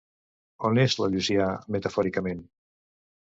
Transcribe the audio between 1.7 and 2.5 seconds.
metafòricament?